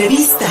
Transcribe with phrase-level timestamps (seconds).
[0.00, 0.46] entrevista.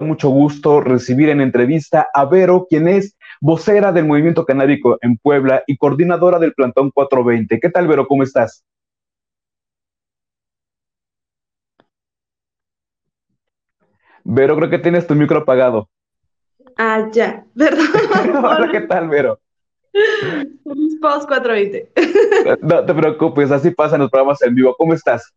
[0.00, 5.62] Mucho gusto recibir en entrevista a Vero, quien es vocera del movimiento canábico en Puebla
[5.68, 7.60] y coordinadora del plantón 420.
[7.60, 8.08] ¿Qué tal, Vero?
[8.08, 8.64] ¿Cómo estás?
[14.24, 15.88] Vero, creo que tienes tu micro apagado.
[16.76, 17.86] Ah, ya, perdón.
[18.44, 19.40] Hola, ¿qué tal, Vero?
[21.00, 21.90] Post 420.
[22.62, 24.74] No te preocupes, así pasan los programas en vivo.
[24.78, 25.32] ¿Cómo estás?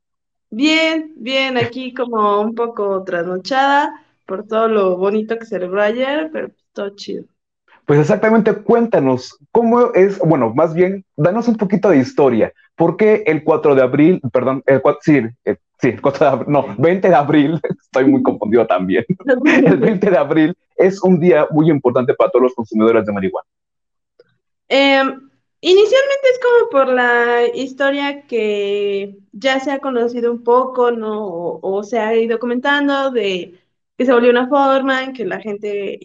[0.49, 6.49] Bien, bien, aquí como un poco trasnochada por todo lo bonito que celebró ayer, pero
[6.73, 7.25] todo chido.
[7.85, 12.53] Pues exactamente, cuéntanos, ¿cómo es, bueno, más bien, danos un poquito de historia.
[12.75, 15.21] ¿Por qué el 4 de abril, perdón, el 4, sí,
[15.79, 19.05] sí, el 4 de abril, no, 20 de abril, estoy muy confundido también.
[19.65, 23.47] El 20 de abril es un día muy importante para todos los consumidores de marihuana.
[24.69, 31.27] Em, inicialmente es como por la historia que ya se ha conocido un poco, ¿no?
[31.27, 33.59] O, o se ha ido comentando de
[33.97, 35.99] que se volvió una forma en que la gente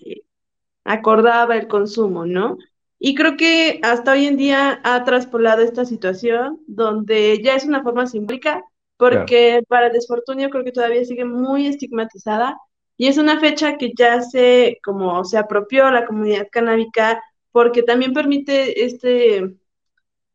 [0.88, 2.58] acordaba el consumo, ¿no?
[2.98, 7.82] Y creo que hasta hoy en día ha traspolado esta situación donde ya es una
[7.82, 8.64] forma simbólica,
[8.96, 12.58] porque para desfortunio creo que todavía sigue muy estigmatizada
[12.96, 17.22] y es una fecha que ya se, como se apropió la comunidad canábica,
[17.52, 19.54] porque también permite este,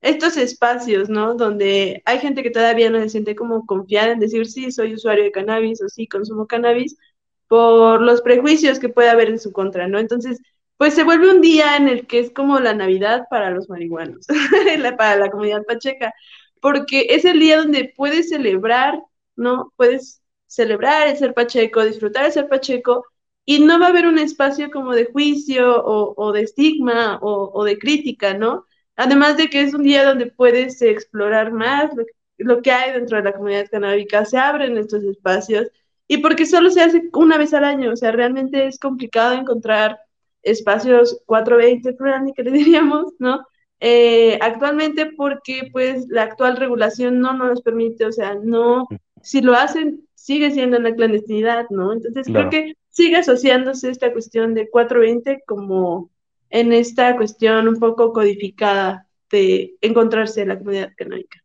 [0.02, 1.36] estos espacios, ¿no?
[1.36, 5.24] Donde hay gente que todavía no se siente como confiada en decir, sí, soy usuario
[5.24, 6.98] de cannabis o sí, consumo cannabis,
[7.48, 10.00] por los prejuicios que puede haber en su contra, ¿no?
[10.00, 10.40] Entonces,
[10.78, 14.26] pues se vuelve un día en el que es como la Navidad para los marihuanos,
[14.98, 16.14] para la comunidad pacheca,
[16.62, 19.02] porque es el día donde puedes celebrar,
[19.36, 19.72] ¿no?
[19.78, 23.06] Puedes celebrar el ser pacheco, disfrutar el ser pacheco,
[23.46, 27.78] y no va a haber un espacio como de juicio o, de estigma o, de
[27.78, 28.66] crítica, ¿no?
[28.96, 32.06] Además de que es un día donde puedes explorar más lo,
[32.38, 35.68] lo que hay dentro de la comunidad canábica, se abren estos espacios
[36.08, 40.00] y porque solo se hace una vez al año, o sea, realmente es complicado encontrar
[40.42, 43.46] espacios 420 Franny, que le diríamos, ¿no?
[43.80, 48.88] Eh, actualmente porque pues la actual regulación no nos permite, o sea, no,
[49.22, 51.92] si lo hacen, sigue siendo en la clandestinidad, ¿no?
[51.92, 56.10] Entonces creo que sigue asociándose esta cuestión de 420 como
[56.50, 61.43] en esta cuestión un poco codificada de encontrarse en la comunidad canábica.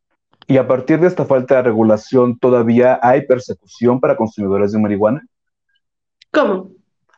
[0.51, 5.27] Y a partir de esta falta de regulación, ¿todavía hay persecución para consumidores de marihuana?
[6.33, 6.71] ¿Cómo?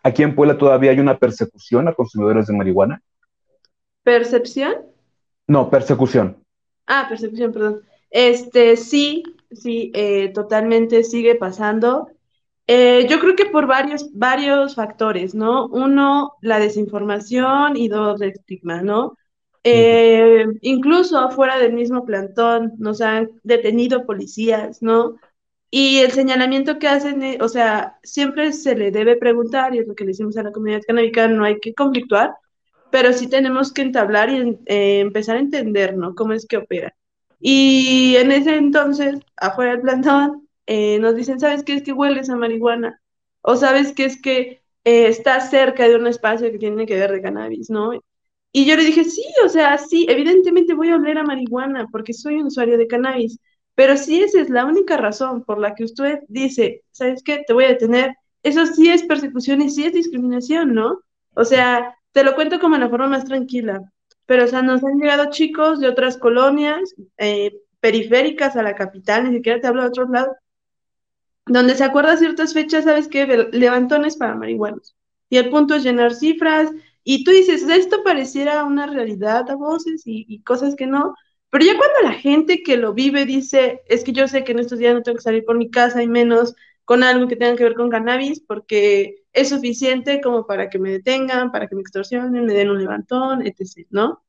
[0.02, 3.00] Aquí en Puebla todavía hay una persecución a consumidores de marihuana.
[4.02, 4.74] ¿Percepción?
[5.46, 6.42] No, persecución.
[6.88, 7.82] Ah, persecución, perdón.
[8.10, 12.08] Este, sí, sí, eh, totalmente sigue pasando.
[12.66, 15.66] Eh, yo creo que por varios, varios factores, ¿no?
[15.68, 19.16] Uno, la desinformación y dos, el estigma, ¿no?
[19.62, 25.16] Eh, incluso afuera del mismo plantón nos han detenido policías, ¿no?
[25.70, 29.94] Y el señalamiento que hacen, o sea, siempre se le debe preguntar, y es lo
[29.94, 32.34] que le decimos a la comunidad canábica, no hay que conflictuar,
[32.90, 36.14] pero sí tenemos que entablar y eh, empezar a entender, ¿no?
[36.14, 36.94] Cómo es que opera.
[37.40, 42.30] Y en ese entonces, afuera del plantón, eh, nos dicen, ¿sabes qué es que hueles
[42.30, 43.00] a marihuana?
[43.42, 47.22] O sabes qué es que estás cerca de un espacio que tiene que ver de
[47.22, 47.92] cannabis, ¿no?
[48.52, 52.12] Y yo le dije, sí, o sea, sí, evidentemente voy a oler a marihuana porque
[52.12, 53.38] soy un usuario de cannabis,
[53.74, 57.44] pero si esa es la única razón por la que usted dice, ¿sabes qué?
[57.46, 61.00] Te voy a detener, eso sí es persecución y sí es discriminación, ¿no?
[61.34, 63.80] O sea, te lo cuento como la forma más tranquila,
[64.26, 69.24] pero o sea, nos han llegado chicos de otras colonias eh, periféricas a la capital,
[69.30, 70.36] ni siquiera te hablo de otros lados,
[71.46, 73.26] donde se acuerda ciertas fechas, ¿sabes qué?
[73.52, 74.96] Levantones para marihuanos.
[75.28, 76.70] Y el punto es llenar cifras,
[77.12, 81.16] y tú dices, esto pareciera una realidad a voces y, cosas que no,
[81.50, 84.60] pero ya cuando la gente que lo vive dice, es que yo sé que en
[84.60, 86.54] estos días no tengo que salir por mi casa y menos
[86.84, 90.92] con algo que tenga que ver con cannabis, porque es suficiente como para que me
[90.92, 94.22] detengan, para que me extorsionen, me den un levantón, etc., ¿no?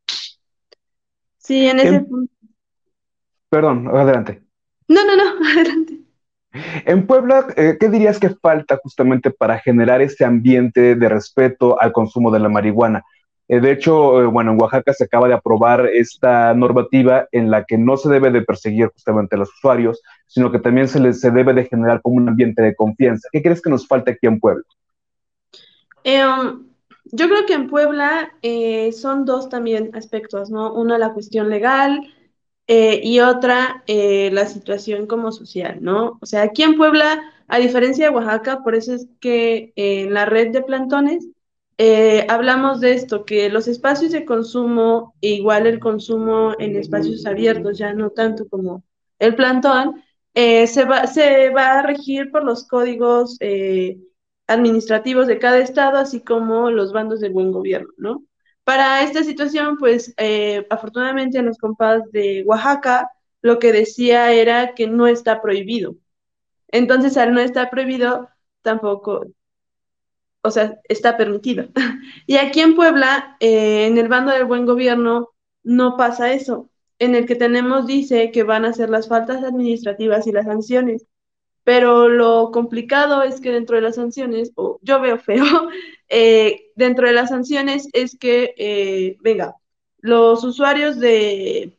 [1.38, 2.33] Sí, en ese em, punto.
[3.50, 4.41] Perdón, adelante.
[4.88, 5.81] No, no, no, adelante.
[6.86, 11.94] En Puebla, eh, ¿qué dirías que falta justamente para generar ese ambiente de respeto al
[11.94, 13.03] consumo de la marihuana?
[13.48, 17.63] Eh, de hecho, eh, bueno, en Oaxaca se acaba de aprobar esta normativa en la
[17.63, 21.21] que no se debe de perseguir justamente a los usuarios, sino que también se, les,
[21.21, 23.30] se debe de generar como un ambiente de confianza.
[23.31, 24.63] ¿Qué crees que nos falta aquí en Puebla?
[26.04, 26.65] Um,
[27.06, 28.31] yo creo que en Puebla
[28.94, 30.74] son dos también aspectos, ¿no?
[30.74, 32.01] Una, la cuestión legal,
[32.67, 36.17] eh, y otra, eh, la situación como social, ¿no?
[36.21, 40.25] O sea, aquí en Puebla A diferencia de Oaxaca, por eso es que en la
[40.25, 41.27] red de plantones
[41.77, 47.77] eh, hablamos de esto, que los espacios de consumo, igual el consumo en espacios abiertos,
[47.77, 48.83] ya no tanto como
[49.19, 50.01] el plantón,
[50.33, 53.97] eh, se, va, se va a regir por los códigos eh,
[54.47, 58.23] administrativos de cada estado, así como los bandos del buen gobierno, ¿no?
[58.71, 60.15] Para esta situación, pues
[60.69, 65.97] afortunadamente en los compas de Oaxaca, lo que decía era que no está prohibido.
[66.69, 68.29] Entonces, al no estar prohibido,
[68.62, 69.25] tampoco,
[70.41, 71.68] o sea, está permitido.
[72.27, 75.31] y aquí en Puebla, eh, en el bando del buen gobierno,
[75.63, 76.69] no pasa eso.
[76.97, 81.07] En el que tenemos dice que van a ser las faltas administrativas y las sanciones.
[81.63, 85.43] Pero lo complicado es que dentro de las sanciones, o yo veo feo,
[86.09, 89.55] eh, dentro de las sanciones es que, eh, venga,
[89.99, 91.77] los usuarios de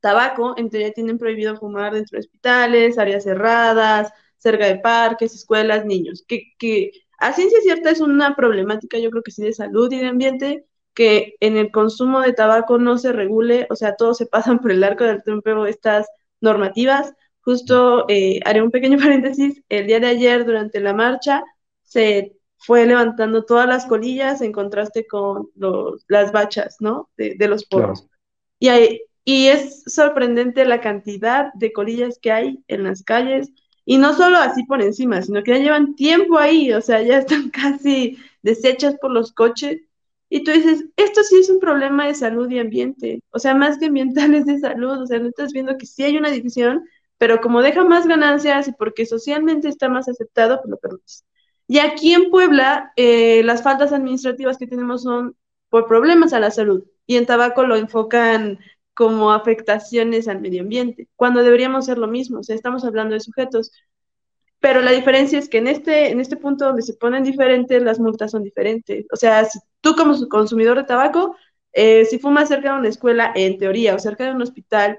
[0.00, 5.84] tabaco, en teoría tienen prohibido fumar dentro de hospitales, áreas cerradas, cerca de parques, escuelas,
[5.84, 9.92] niños, que, que a ciencia cierta es una problemática, yo creo que sí, de salud
[9.92, 10.64] y de ambiente,
[10.94, 14.70] que en el consumo de tabaco no se regule, o sea, todos se pasan por
[14.72, 16.06] el arco del tiempo estas
[16.40, 17.12] normativas.
[17.40, 21.42] Justo eh, haré un pequeño paréntesis, el día de ayer durante la marcha
[21.82, 27.08] se fue levantando todas las colillas en contraste con los, las bachas, ¿no?
[27.16, 28.06] De, los poros.
[28.58, 33.52] Y hay, y es sorprendente la cantidad de colillas que hay en las calles,
[33.84, 37.18] y no solo así por encima, sino que ya llevan tiempo ahí, o sea, ya
[37.18, 39.80] están casi deshechas por los coches.
[40.30, 43.78] Y tú dices, esto sí es un problema de salud y ambiente, o sea, más
[43.78, 46.84] que ambiental es de salud, o sea, no estás viendo que sí hay una división,
[47.18, 51.24] pero como deja más ganancias y porque socialmente está más aceptado, pues lo permites.
[51.66, 55.36] Y aquí en Puebla, eh, las faltas administrativas que tenemos son
[55.68, 58.58] por problemas a la salud, y en tabaco lo enfocan
[58.94, 63.20] como afectaciones al medio ambiente, cuando deberíamos ser lo mismo, o sea, estamos hablando de
[63.20, 63.72] sujetos.
[64.60, 68.00] Pero la diferencia es que en este, en este punto donde se ponen diferentes, las
[68.00, 69.06] multas son diferentes.
[69.12, 71.36] O sea, si tú como consumidor de tabaco,
[71.72, 74.98] eh, si fumas cerca de una escuela, en teoría, o cerca de un hospital,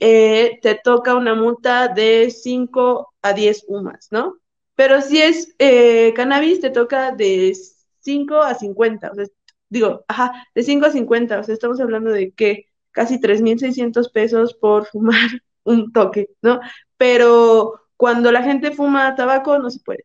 [0.00, 4.38] eh, te toca una multa de 5 a 10 UMAS, ¿no?
[4.74, 7.56] Pero si es eh, cannabis, te toca de
[8.00, 9.26] 5 a 50, o sea,
[9.68, 14.54] digo, ajá, de 5 a 50, o sea, estamos hablando de que casi 3.600 pesos
[14.54, 15.30] por fumar
[15.64, 16.60] un toque, ¿no?
[16.96, 20.04] Pero cuando la gente fuma tabaco no se puede.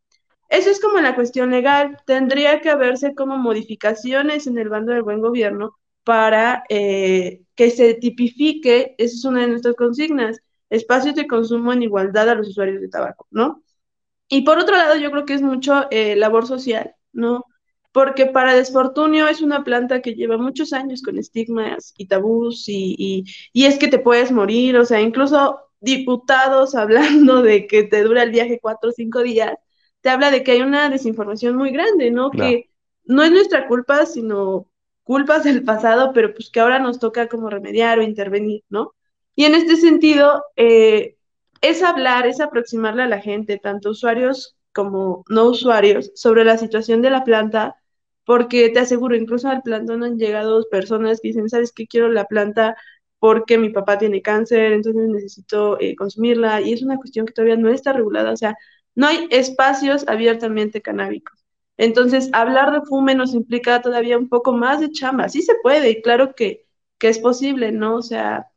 [0.50, 1.98] Eso es como la cuestión legal.
[2.06, 7.96] Tendría que haberse como modificaciones en el bando del buen gobierno para eh, que se
[7.96, 12.82] tipifique, esa es una de nuestras consignas, espacios de consumo en igualdad a los usuarios
[12.82, 13.64] de tabaco, ¿no?
[14.28, 17.46] Y por otro lado, yo creo que es mucho eh, labor social, ¿no?
[17.92, 23.26] porque para desfortunio es una planta que lleva muchos años con estigmas y tabús y,
[23.54, 28.24] y, es que te puedes morir, o sea, incluso diputados hablando de que te dura
[28.24, 29.54] el viaje cuatro o cinco días,
[30.02, 32.32] te habla de que hay una desinformación muy grande, ¿no?
[32.32, 32.70] Que
[33.04, 34.69] no es nuestra culpa, sino
[35.10, 38.94] culpas del pasado, pero pues que ahora nos toca como remediar o intervenir, ¿no?
[39.36, 41.18] Y en este sentido, eh,
[41.62, 47.02] es hablar, es aproximarle a la gente, tanto usuarios como no usuarios, sobre la situación
[47.02, 47.76] de la planta,
[48.24, 51.88] porque te aseguro, incluso al plantón han llegado personas que dicen, ¿sabes qué?
[51.88, 52.78] Quiero la planta
[53.18, 57.58] porque mi papá tiene cáncer, entonces necesito eh, consumirla, y es una cuestión que todavía
[57.58, 58.56] no está regulada, o sea,
[58.94, 61.49] no hay espacios abiertamente canábicos.
[61.80, 65.30] Entonces, hablar de fume nos implica todavía un poco más de chamba.
[65.30, 66.68] Sí se puede, y claro que,
[66.98, 67.96] que es posible, ¿no?
[67.96, 68.48] O sea,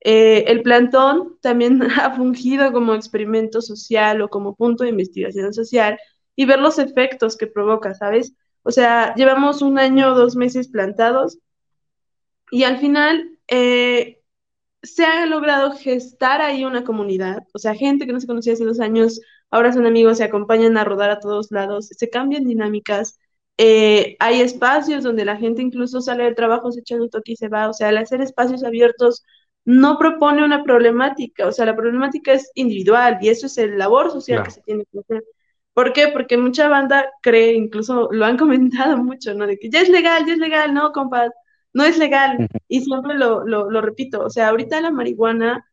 [0.00, 5.96] eh, el plantón también ha fungido como experimento social o como punto de investigación social
[6.34, 8.34] y ver los efectos que provoca, ¿sabes?
[8.64, 11.38] O sea, llevamos un año o dos meses plantados
[12.50, 14.20] y al final eh,
[14.82, 18.64] se ha logrado gestar ahí una comunidad, o sea, gente que no se conocía hace
[18.64, 19.20] dos años,
[19.52, 23.20] ahora son amigos, se acompañan a rodar a todos lados, se cambian dinámicas,
[23.58, 27.36] eh, hay espacios donde la gente incluso sale del trabajo, se echa un toque y
[27.36, 29.24] se va, o sea, al hacer espacios abiertos
[29.64, 34.10] no propone una problemática, o sea, la problemática es individual y eso es el labor
[34.10, 35.24] social que se tiene que hacer.
[35.74, 36.08] ¿Por qué?
[36.08, 39.46] Porque mucha banda cree, incluso lo han comentado mucho, ¿no?
[39.46, 41.30] De que ya es legal, ya es legal, no, compa,
[41.72, 42.48] no es legal.
[42.68, 45.64] Y siempre lo, lo, repito, o sea, ahorita la marihuana,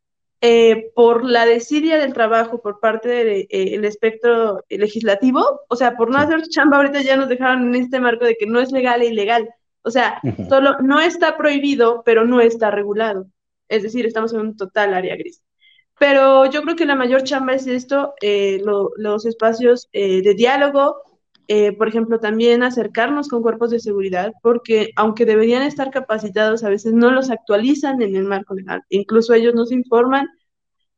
[0.41, 6.09] eh, por la desidia del trabajo por parte del eh, espectro legislativo, o sea, por
[6.09, 9.01] no hacer chamba, ahorita ya nos dejaron en este marco de que no es legal
[9.01, 9.49] e ilegal.
[9.81, 13.27] O sea, solo no está prohibido, pero no está regulado.
[13.67, 15.41] Es decir, estamos en un total área gris.
[15.99, 21.01] Pero yo creo que la mayor chamba es esto, eh, los espacios eh, de diálogo,
[21.51, 26.69] eh, por ejemplo, también acercarnos con cuerpos de seguridad, porque aunque deberían estar capacitados, a
[26.69, 30.27] veces no los actualizan en el marco legal, incluso ellos nos informan.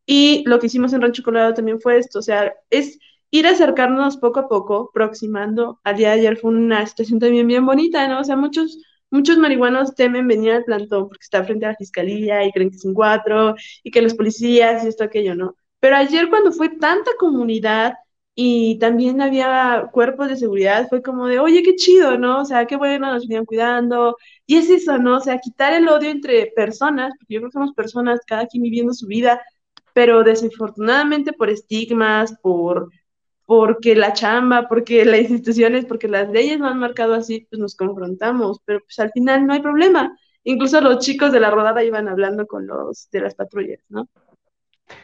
[0.06, 4.18] Y lo que hicimos en Rancho Colorado también fue esto, o sea, es ir acercarnos
[4.18, 5.80] poco a poco, aproximando.
[5.86, 8.20] Al día de ayer fue una situación también bien bonita, ¿no?
[8.20, 8.78] O sea, muchos,
[9.10, 12.76] muchos marihuanos temen venir al plantón porque está frente a la fiscalía y creen que
[12.78, 15.56] es un cuatro y que los policías y esto, aquello, ¿no?
[15.80, 17.94] Pero ayer cuando fue tanta comunidad
[18.36, 22.42] y también había cuerpos de seguridad, fue como de, oye, qué chido, ¿no?
[22.42, 24.18] O sea, qué bueno, nos venían cuidando.
[24.46, 25.18] Y es eso, ¿no?
[25.18, 28.64] O sea, quitar el odio entre personas, porque yo creo que somos personas, cada quien
[28.64, 29.42] viviendo su vida,
[29.94, 32.90] pero desafortunadamente por estigmas, por
[33.46, 37.76] porque la chamba, porque las instituciones, porque las leyes no han marcado así, pues nos
[37.76, 40.18] confrontamos, pero pues al final no hay problema.
[40.46, 44.08] Incluso los chicos de la rodada iban hablando con los de las patrullas, ¿no?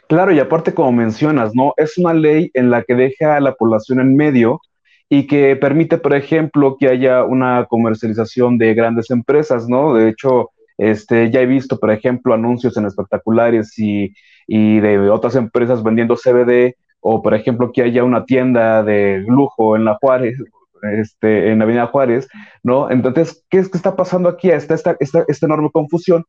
[0.08, 1.74] Claro, y aparte como mencionas, ¿no?
[1.76, 4.60] Es una ley en la que deja a la población en medio
[5.08, 9.94] y que permite, por ejemplo, que haya una comercialización de grandes empresas, ¿no?
[9.94, 14.12] De hecho, este, ya he visto, por ejemplo, anuncios en espectaculares y,
[14.46, 19.76] y de otras empresas vendiendo CBD o por ejemplo que haya una tienda de lujo
[19.76, 20.38] en la Juárez,
[20.82, 22.28] este, en la Avenida Juárez,
[22.62, 22.90] ¿no?
[22.90, 24.50] Entonces, ¿qué es que está pasando aquí?
[24.50, 26.24] Está esta, esta, esta enorme confusión.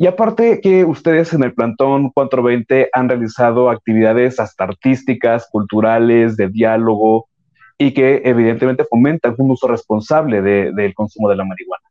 [0.00, 6.48] Y aparte que ustedes en el Plantón 420 han realizado actividades hasta artísticas, culturales, de
[6.48, 7.28] diálogo,
[7.76, 11.84] y que evidentemente fomentan un uso responsable del consumo de la marihuana.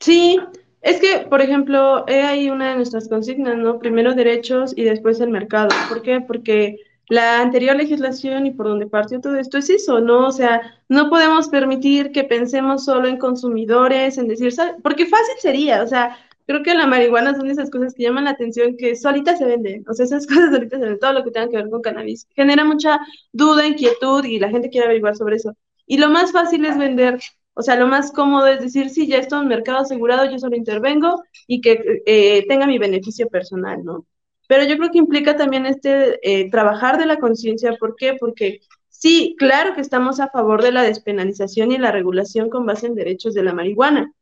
[0.00, 0.40] Sí,
[0.80, 3.78] es que, por ejemplo, ahí una de nuestras consignas, ¿no?
[3.78, 5.68] Primero derechos y después el mercado.
[5.90, 6.22] ¿Por qué?
[6.22, 6.78] Porque
[7.10, 10.28] la anterior legislación y por donde partió todo esto es eso, ¿no?
[10.28, 15.82] O sea, no podemos permitir que pensemos solo en consumidores, en decir, porque fácil sería,
[15.82, 16.16] o sea,
[16.52, 19.84] creo que la marihuana son esas cosas que llaman la atención, que solita se venden,
[19.88, 22.28] o sea, esas cosas solitas se venden, todo lo que tenga que ver con cannabis.
[22.34, 23.00] Genera mucha
[23.32, 25.56] duda, inquietud y la gente quiere averiguar sobre eso.
[25.86, 27.18] Y lo más fácil es vender
[27.54, 30.56] o sea, lo más cómodo es decir, sí, ya estoy en mercado asegurado, yo solo
[30.56, 34.06] intervengo y que eh, tenga mi beneficio personal, ¿no?
[34.48, 37.76] Pero yo creo que implica también este eh, trabajar de la conciencia.
[37.78, 38.14] ¿Por qué?
[38.18, 42.86] Porque sí, claro que estamos a favor de la despenalización y la regulación con base
[42.86, 44.12] en derechos de la marihuana,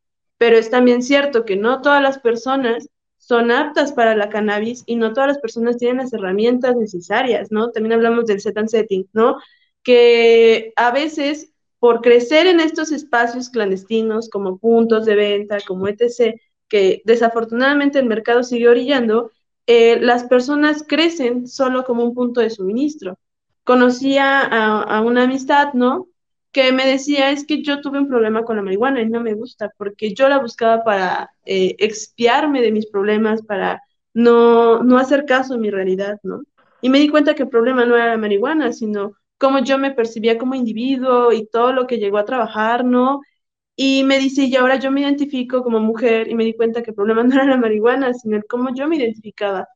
[0.40, 4.97] pero es también cierto que no todas las personas son aptas para la cannabis y
[4.97, 7.70] no todas las personas tienen las herramientas necesarias, ¿no?
[7.73, 9.37] También hablamos del set and setting, ¿no?
[9.82, 16.40] Que a veces por crecer en estos espacios clandestinos como puntos de venta, como etc.,
[16.68, 19.32] que desafortunadamente el mercado sigue orillando,
[19.66, 23.18] eh, las personas crecen solo como un punto de suministro.
[23.62, 26.09] Conocía a, una amistad, ¿no?
[26.52, 29.35] Que me decía, es que yo tuve un problema con la marihuana y no me
[29.35, 33.80] gusta, porque yo la buscaba para eh, expiarme de mis problemas, para
[34.14, 36.42] no, no hacer caso a mi realidad, ¿no?
[36.83, 39.92] Y me di cuenta que el problema no era la marihuana, sino cómo yo me
[39.92, 43.21] percibía como individuo y todo lo que llegó a trabajar, ¿no?
[43.76, 46.90] Y me dice, y ahora yo me identifico como mujer y me di cuenta que
[46.90, 49.69] el problema no era la marihuana, sino el cómo yo me identificaba.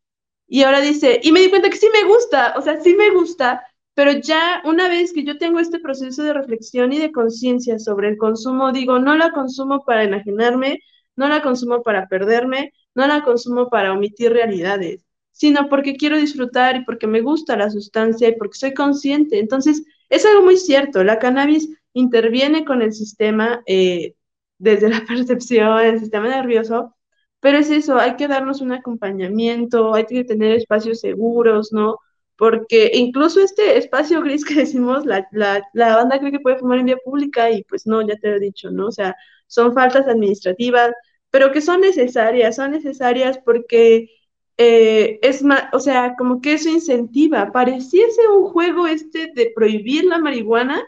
[0.47, 3.11] Y ahora dice, y me di cuenta que sí me gusta, o sea, sí me
[3.11, 3.65] gusta,
[3.95, 8.09] pero ya una vez que yo tengo este proceso de reflexión y de conciencia sobre
[8.09, 10.81] el consumo, digo, no la consumo para enajenarme,
[11.17, 16.77] no la consumo para perderme, no la consumo para omitir realidades sino porque quiero disfrutar
[16.77, 19.41] y porque me gusta la sustancia y porque soy consciente.
[19.41, 24.15] Entonces, es algo muy cierto, la cannabis interviene con el sistema eh,
[24.59, 26.95] desde la percepción, el sistema nervioso,
[27.41, 31.99] pero es eso, hay que darnos un acompañamiento, hay que tener espacios seguros, ¿no?
[32.37, 36.79] Porque incluso este espacio gris que decimos, la, la, la banda cree que puede fumar
[36.79, 38.89] en vía pública y pues no, ya te lo he dicho, ¿no?
[38.89, 40.93] O sea, son faltas administrativas,
[41.31, 44.11] pero que son necesarias, son necesarias porque
[44.57, 50.05] eh, es más, o sea, como que eso incentiva, pareciese un juego este de prohibir
[50.05, 50.83] la marihuana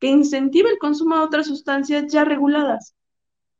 [0.00, 2.96] que incentiva el consumo de otras sustancias ya reguladas.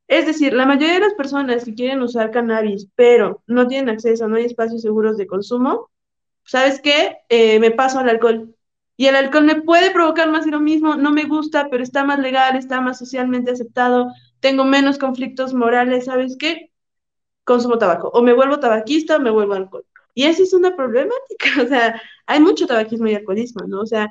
[0.09, 4.29] Es decir, la mayoría de las personas que quieren usar cannabis, pero no tienen acceso,
[4.29, 5.91] no hay espacios seguros de consumo,
[6.45, 7.19] ¿sabes qué?
[7.29, 8.55] Eh, me paso al alcohol.
[8.97, 12.05] Y el alcohol me puede provocar más de lo mismo, no me gusta, pero está
[12.05, 16.73] más legal, está más socialmente aceptado, tengo menos conflictos morales, ¿sabes qué?
[17.45, 19.85] consumo tabaco, o me vuelvo tabaquista o me vuelvo alcohol.
[20.15, 23.81] Y esa es una problemática, o sea, hay mucho tabaquismo y alcoholismo, ¿no?
[23.81, 24.09] O sea,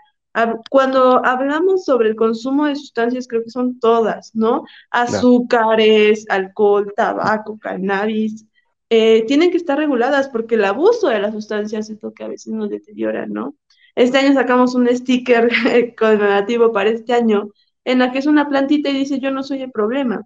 [0.69, 4.63] cuando hablamos sobre el consumo de sustancias, creo que son todas, ¿no?
[4.89, 8.45] Azúcares, alcohol, tabaco, cannabis,
[8.93, 12.27] eh, tienen que estar reguladas porque el abuso de las sustancias es lo que a
[12.27, 13.55] veces nos deteriora, ¿no?
[13.95, 15.49] Este año sacamos un sticker
[15.97, 17.51] conmemorativo para este año
[17.85, 20.25] en la que es una plantita y dice yo no soy el problema.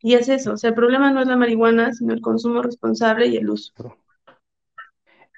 [0.00, 3.26] Y es eso, o sea, el problema no es la marihuana, sino el consumo responsable
[3.26, 3.74] y el uso.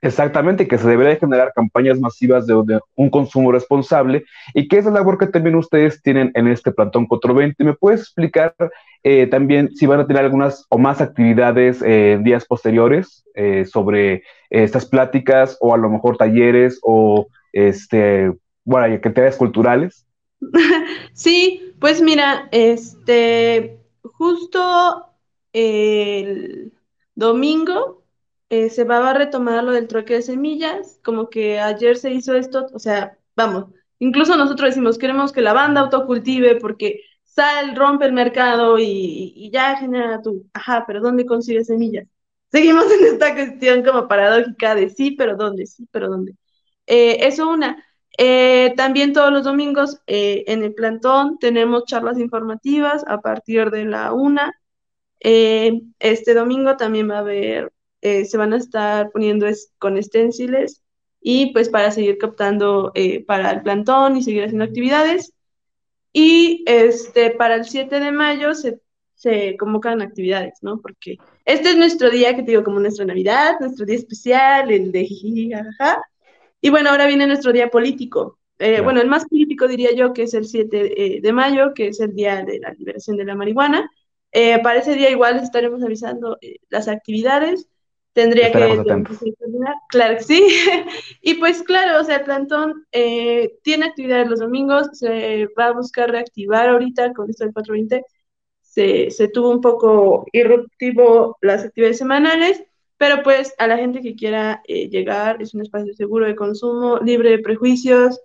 [0.04, 2.54] Exactamente, que se debería generar campañas masivas de,
[2.94, 7.06] un consumo responsable y que es la labor que también ustedes tienen en este Plantón
[7.06, 7.64] 420.
[7.64, 8.54] ¿Me puedes explicar
[9.02, 14.24] eh, también si van a tener algunas o más actividades eh, días posteriores eh, sobre
[14.50, 18.30] estas pláticas o a lo mejor talleres o este,
[18.62, 20.04] bueno, actividades culturales.
[21.14, 25.06] sí, pues mira, este, justo
[25.54, 26.74] el
[27.14, 28.03] domingo
[28.50, 32.34] eh, se va a retomar lo del troque de semillas, como que ayer se hizo
[32.34, 33.66] esto, o sea, vamos,
[33.98, 39.76] incluso nosotros decimos, queremos que la banda autocultive porque sal, rompe el mercado y, ya
[39.76, 42.06] genera tu, ajá, pero ¿dónde consigue semillas?
[42.52, 45.66] Seguimos en esta cuestión como paradójica de sí, pero ¿dónde?
[45.66, 46.34] Sí, pero ¿dónde?
[46.86, 47.84] Eh, eso una.
[48.18, 54.12] Eh, también todos los domingos en el plantón tenemos charlas informativas a partir de la
[54.12, 54.52] una.
[55.20, 57.72] este domingo también va a haber
[58.04, 59.46] eh, se van a estar poniendo
[59.78, 60.82] con esténciles
[61.22, 65.32] y pues para seguir captando eh, para el plantón y seguir haciendo actividades.
[66.12, 68.78] Y este, para el 7 de mayo se,
[69.14, 70.82] se convocan actividades, ¿no?
[70.82, 74.92] Porque este es nuestro día, que te digo, como nuestra Navidad, nuestro día especial, el
[74.92, 76.02] de jajaja.
[76.60, 78.38] Y bueno, ahora viene nuestro día político.
[78.58, 82.00] Eh, bueno, el más político diría yo que es el 7 de mayo, que es
[82.00, 83.90] el día de la liberación de la marihuana.
[84.62, 87.66] para ese día igual estaremos avisando las actividades.
[88.14, 88.58] Tendría que
[89.88, 90.46] Claro que sí.
[91.20, 95.72] y pues claro, o sea, el plantón eh, tiene actividades los domingos, se va a
[95.72, 98.04] buscar reactivar ahorita con esto del 420.
[98.62, 102.62] Se, se tuvo un poco irruptivo las actividades semanales,
[102.96, 106.98] pero pues a la gente que quiera eh, llegar es un espacio seguro de consumo,
[106.98, 108.20] libre de prejuicios,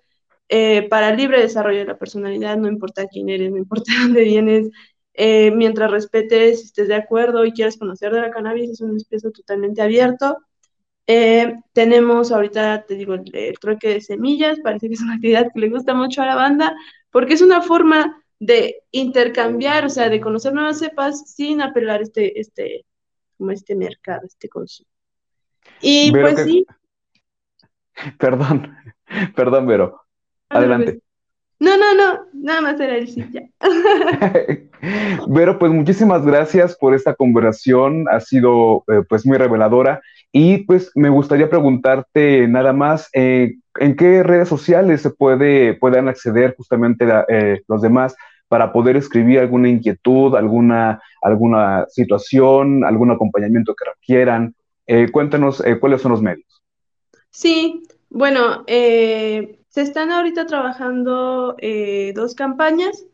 [0.50, 4.70] eh, para libre desarrollo de la personalidad, no importa quién eres, no importa dónde vienes,
[5.14, 9.32] eh, mientras respetes, estés de acuerdo y quieras conocer de la cannabis, es un espacio
[9.32, 10.38] totalmente abierto.
[11.08, 15.48] Eh, tenemos ahorita, te digo, el, el, trueque de semillas, parece que es una actividad
[15.54, 16.76] que le gusta mucho a la banda,
[17.12, 22.40] porque es una forma de intercambiar, o sea, de conocer nuevas cepas sin apelar este,
[22.40, 22.86] este,
[23.38, 24.90] como este mercado, este consumo.
[25.82, 26.66] Y pues sí.
[28.18, 28.78] Perdón,
[29.36, 30.02] perdón, pero
[30.48, 31.02] adelante.
[31.60, 33.42] No, no, no, nada más era el sí, ya.
[35.28, 40.90] Vero, pues muchísimas gracias por esta conversación, ha sido eh, pues muy reveladora y pues
[40.96, 47.06] me gustaría preguntarte nada más, eh, ¿en qué redes sociales se puede, puedan acceder justamente
[47.28, 48.16] eh, los demás
[48.48, 54.56] para poder escribir alguna inquietud, alguna, alguna situación, algún acompañamiento que requieran?
[55.12, 56.64] cuéntanos cuáles son los medios.
[57.30, 58.66] Sí, bueno,
[59.70, 61.56] se están ahorita trabajando
[62.16, 63.06] dos campañas.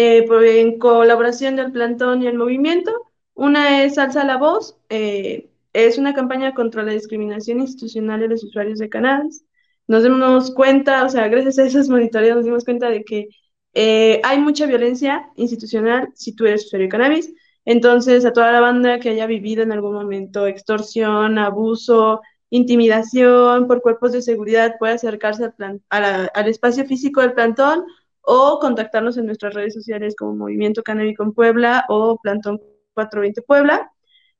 [0.00, 0.26] Eh,
[0.60, 2.92] en colaboración del plantón y el movimiento.
[3.34, 8.44] Una es Alza la Voz, eh, es una campaña contra la discriminación institucional de los
[8.44, 9.44] usuarios de cannabis.
[9.88, 13.28] Nos dimos cuenta, o sea, gracias a esos monitoreos nos dimos cuenta de que
[13.74, 17.34] eh, hay mucha violencia institucional si tú eres usuario de cannabis.
[17.64, 23.82] Entonces, a toda la banda que haya vivido en algún momento extorsión, abuso, intimidación por
[23.82, 25.52] cuerpos de seguridad puede acercarse
[25.88, 27.84] al, espacio físico del plantón
[28.22, 32.58] o contactarnos en nuestras redes sociales como Movimiento Canábico en Puebla o Plantón
[32.94, 33.92] 420 Puebla.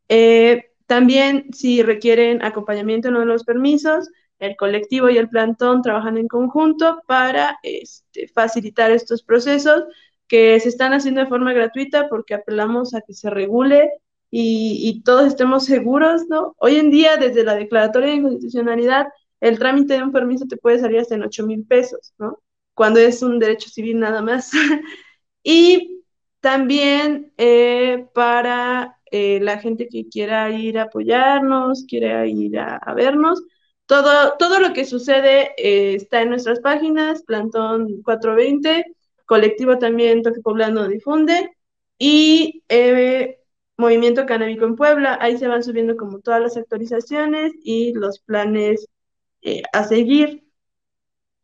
[0.09, 5.83] Eh, también, si requieren acompañamiento en uno de los permisos, el colectivo y el plantón
[5.83, 9.85] trabajan en conjunto para este, facilitar estos procesos
[10.29, 13.91] que se están haciendo de forma gratuita porque apelamos a que se regule
[14.31, 16.55] y, y, todos estemos seguros, ¿no?
[16.59, 19.09] Hoy en día, desde la declaratoria de inconstitucionalidad,
[19.41, 22.41] el trámite de un permiso te puede salir hasta en 8 mil pesos, ¿no?
[22.79, 24.53] cuando es un derecho civil nada más.
[25.43, 26.05] y
[26.39, 33.43] también eh, para eh, la gente que quiera ir a apoyarnos, quiera ir a, vernos,
[33.87, 38.85] todo, todo lo que sucede eh, está en nuestras páginas, Plantón 420,
[39.27, 41.51] colectivo también Toque Poblano difunde,
[41.99, 42.63] y
[43.79, 48.89] Movimiento Canábico en Puebla, ahí se van subiendo como todas las actualizaciones y los planes
[49.73, 50.45] a seguir.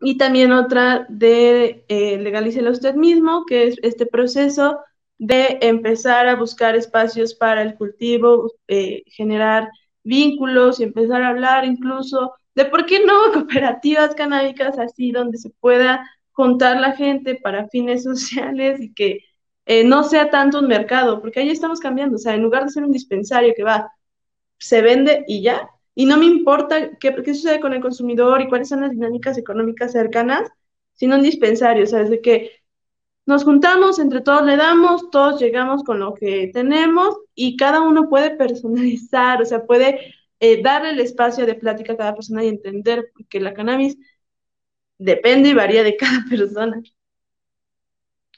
[0.01, 4.81] Y también otra de eh, legalícela usted mismo, que es este proceso
[5.18, 9.68] de empezar a buscar espacios para el cultivo, eh, generar
[10.03, 15.51] vínculos y empezar a hablar incluso de por qué no cooperativas canábicas así donde se
[15.51, 19.20] pueda juntar la gente para fines sociales y que
[19.66, 22.70] eh, no sea tanto un mercado, porque ahí estamos cambiando, o sea, en lugar de
[22.70, 23.90] ser un dispensario que va,
[24.59, 28.68] se vende y ya, y no me importa qué, sucede con el consumidor y cuáles
[28.68, 30.50] son las dinámicas económicas cercanas,
[30.94, 32.53] sino un dispensario, o sea, desde que
[33.27, 38.09] nos juntamos, entre todos le damos, todos llegamos con lo que tenemos y cada uno
[38.09, 42.48] puede personalizar, o sea, puede eh, darle el espacio de plática a cada persona y
[42.48, 43.96] entender que la cannabis
[44.98, 46.83] depende y varía de cada persona.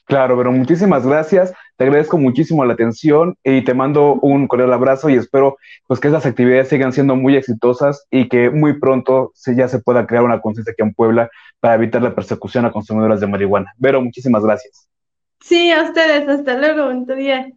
[0.07, 1.53] Claro, pero muchísimas gracias.
[1.75, 6.07] Te agradezco muchísimo la atención y te mando un cordial abrazo y espero pues que
[6.07, 10.23] esas actividades sigan siendo muy exitosas y que muy pronto se, ya se pueda crear
[10.23, 13.73] una conciencia aquí en Puebla para evitar la persecución a consumidoras de marihuana.
[13.77, 14.87] Vero, muchísimas gracias.
[15.41, 16.25] Sí, a ustedes.
[16.27, 16.85] Hasta luego.
[16.85, 17.51] Buen día.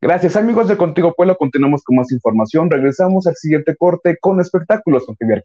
[0.00, 1.36] Gracias, amigos de Contigo Puebla.
[1.36, 2.68] Continuamos con más información.
[2.68, 5.44] Regresamos al siguiente corte con espectáculos con Javier